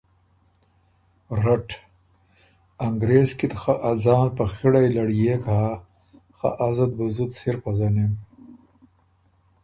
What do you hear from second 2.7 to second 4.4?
انګرېز کی ت خه ا ځان